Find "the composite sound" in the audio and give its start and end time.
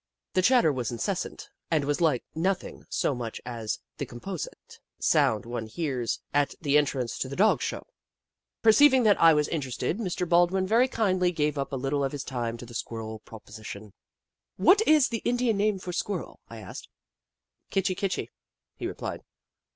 3.99-5.45